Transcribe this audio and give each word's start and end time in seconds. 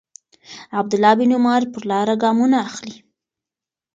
عبدالله 0.79 1.13
بن 1.19 1.29
عمر 1.37 1.61
پر 1.73 1.81
لاره 1.91 2.15
ګامونه 2.23 2.57
اخلي. 2.67 2.97